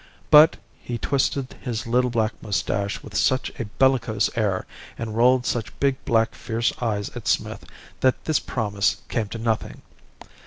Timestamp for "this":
8.25-8.39